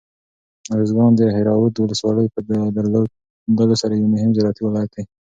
ارزګان 0.75 1.11
د 1.15 1.21
دهراود 1.29 1.73
ولسوالۍ 1.77 2.27
په 2.33 2.39
درلودلو 2.75 3.75
سره 3.81 3.93
یو 3.95 4.11
مهم 4.15 4.29
زراعتي 4.37 4.61
ولایت 4.63 4.91
دی. 4.95 5.03